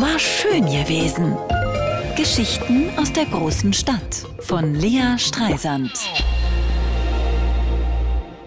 [0.00, 1.36] war schön gewesen.
[2.16, 5.92] Geschichten aus der großen Stadt von Lea Streisand.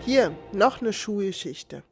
[0.05, 1.83] Hier noch eine Schuhgeschichte.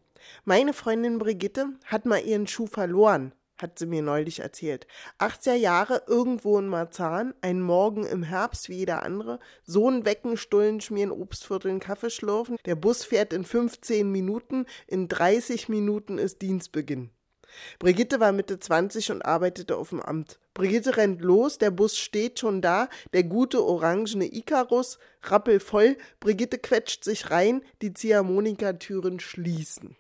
[0.46, 4.88] Meine Freundin Brigitte hat mal ihren Schuh verloren, hat sie mir neulich erzählt.
[5.20, 10.80] 80er Jahre irgendwo in Marzahn, ein Morgen im Herbst wie jeder andere, Sohn wecken, Stullen
[10.80, 12.56] schmieren, Obstvierteln, Kaffee schlürfen.
[12.66, 17.10] Der Bus fährt in 15 Minuten, in 30 Minuten ist Dienstbeginn.
[17.80, 20.40] Brigitte war Mitte 20 und arbeitete auf dem Amt.
[20.54, 27.04] Brigitte rennt los, der Bus steht schon da, der gute orangene Icarus, rappelvoll, Brigitte quetscht
[27.04, 29.96] sich rein, die Ziehharmonikatüren schließen.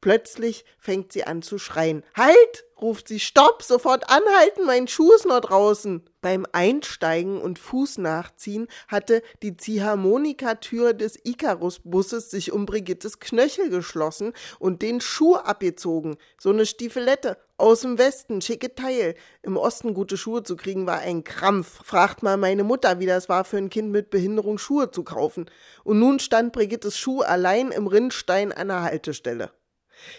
[0.00, 2.04] Plötzlich fängt sie an zu schreien.
[2.14, 2.64] Halt!
[2.78, 3.20] ruft sie.
[3.20, 3.62] Stopp!
[3.62, 4.66] Sofort anhalten!
[4.66, 6.04] Mein Schuh ist noch draußen!
[6.24, 14.32] Beim Einsteigen und Fuß nachziehen hatte die Ziehharmonikatür des Icarus-Busses sich um Brigittes Knöchel geschlossen
[14.58, 16.16] und den Schuh abgezogen.
[16.40, 17.36] So eine Stiefelette.
[17.58, 19.16] Aus dem Westen, schicke Teil.
[19.42, 21.84] Im Osten gute Schuhe zu kriegen war ein Krampf.
[21.84, 25.50] Fragt mal meine Mutter, wie das war für ein Kind mit Behinderung Schuhe zu kaufen.
[25.82, 29.50] Und nun stand Brigittes Schuh allein im Rinnstein an der Haltestelle.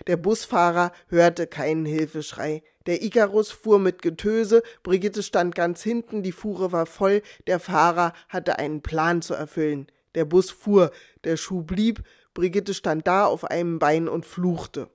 [0.07, 2.63] Der Busfahrer hörte keinen Hilfeschrei.
[2.85, 8.13] Der Icarus fuhr mit Getöse, Brigitte stand ganz hinten, die Fuhre war voll, der Fahrer
[8.29, 9.87] hatte einen Plan zu erfüllen.
[10.13, 10.91] Der Bus fuhr,
[11.23, 12.03] der Schuh blieb,
[12.33, 14.89] Brigitte stand da auf einem Bein und fluchte.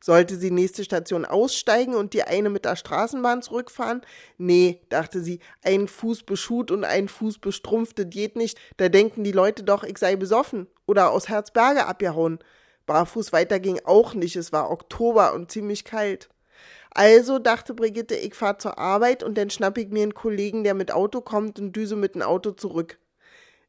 [0.00, 4.02] Sollte sie nächste Station aussteigen und die eine mit der Straßenbahn zurückfahren?
[4.38, 8.58] Nee, dachte sie, ein Fuß beschut und ein Fuß bestrumpft, das geht nicht.
[8.76, 12.38] Da denken die Leute doch, ich sei besoffen oder aus Herzberge abgehauen.
[12.86, 16.28] Barfuß weiter ging auch nicht, es war Oktober und ziemlich kalt.
[16.90, 20.72] Also dachte Brigitte, ich fahr zur Arbeit und dann schnapp ich mir einen Kollegen, der
[20.72, 22.98] mit Auto kommt und düse mit dem Auto zurück.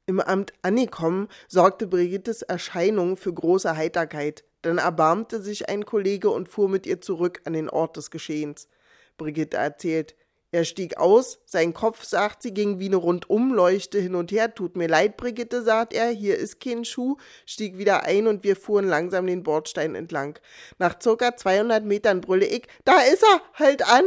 [0.05, 4.45] Im Amt angekommen, sorgte Brigittes Erscheinung für große Heiterkeit.
[4.61, 8.69] Dann erbarmte sich ein Kollege und fuhr mit ihr zurück an den Ort des Geschehens.
[9.17, 10.15] Brigitte erzählt,
[10.57, 14.55] er stieg aus, sein Kopf, sagt sie, ging wie eine Rundumleuchte hin und her.
[14.55, 18.55] Tut mir leid, Brigitte, sagt er, hier ist kein Schuh, stieg wieder ein und wir
[18.55, 20.39] fuhren langsam den Bordstein entlang.
[20.79, 24.03] Nach circa 200 Metern brülle ich, da ist er, halt an!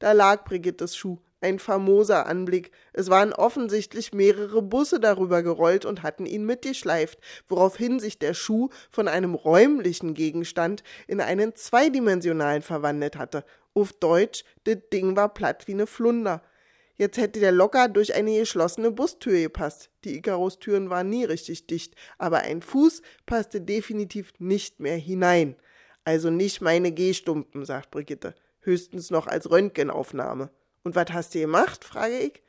[0.00, 1.18] Da lag Brigittes Schuh.
[1.40, 2.70] Ein famoser Anblick.
[2.92, 8.70] Es waren offensichtlich mehrere Busse darüber gerollt und hatten ihn mitgeschleift, woraufhin sich der Schuh
[8.90, 13.44] von einem räumlichen Gegenstand in einen zweidimensionalen verwandelt hatte
[13.76, 16.42] auf Deutsch, das Ding war platt wie ne Flunder.
[16.94, 19.90] Jetzt hätte der locker durch eine geschlossene Bustür gepasst.
[20.04, 25.56] Die Icarus-Türen waren nie richtig dicht, aber ein Fuß passte definitiv nicht mehr hinein.
[26.04, 28.34] Also nicht meine Gehstumpen, sagt Brigitte.
[28.60, 30.50] Höchstens noch als Röntgenaufnahme.
[30.86, 31.82] Und was hast du gemacht?
[31.82, 32.42] frage ich.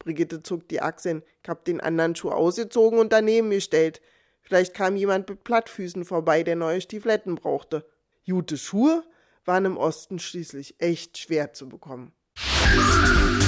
[0.00, 1.22] Brigitte zuckt die Achseln.
[1.44, 4.02] Ich hab den anderen Schuh ausgezogen und daneben gestellt.
[4.42, 7.86] Vielleicht kam jemand mit Plattfüßen vorbei, der neue Stiefletten brauchte.
[8.24, 9.04] Jute Schuhe?
[9.44, 12.10] waren im Osten schließlich echt schwer zu bekommen.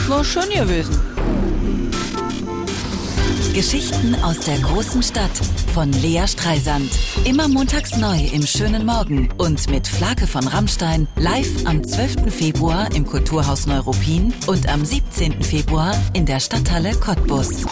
[0.06, 0.94] War schön gewesen.
[3.54, 5.30] Geschichten aus der großen Stadt
[5.74, 6.90] von Lea Streisand.
[7.24, 12.32] Immer montags neu im schönen Morgen und mit Flake von Rammstein live am 12.
[12.34, 15.42] Februar im Kulturhaus Neuruppin und am 17.
[15.42, 17.64] Februar in der Stadthalle Cottbus.